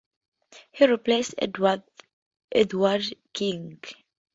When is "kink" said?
3.33-3.93